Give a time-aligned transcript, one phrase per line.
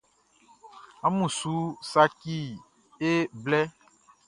[1.05, 1.53] Amun su
[1.91, 2.37] saci
[3.07, 3.11] e
[3.43, 3.61] blɛ.